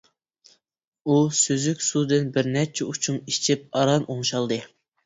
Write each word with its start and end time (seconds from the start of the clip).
ئۇ 1.11 1.17
سۈزۈك 1.41 1.85
سۇدىن 1.89 2.35
بىرنەچچە 2.39 2.89
ئوچۇم 2.89 3.25
ئىچىپ 3.29 3.71
ئاران 3.79 4.13
ئوڭشالدى. 4.15 4.65